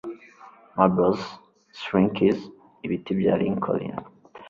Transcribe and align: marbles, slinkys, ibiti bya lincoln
marbles, 0.75 1.21
slinkys, 1.81 2.39
ibiti 2.85 3.11
bya 3.19 3.33
lincoln 3.41 3.85